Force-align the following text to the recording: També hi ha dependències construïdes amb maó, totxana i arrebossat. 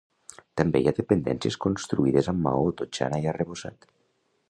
També 0.61 0.81
hi 0.83 0.87
ha 0.91 0.93
dependències 0.99 1.59
construïdes 1.67 2.31
amb 2.35 2.45
maó, 2.49 2.67
totxana 2.83 3.25
i 3.27 3.33
arrebossat. 3.35 3.93